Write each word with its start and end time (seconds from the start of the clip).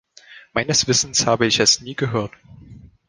Meines 0.53 0.87
Wissens 0.87 1.27
habe 1.27 1.45
ich 1.45 1.59
es 1.59 1.79
nie 1.81 1.93
gehört. 1.93 2.31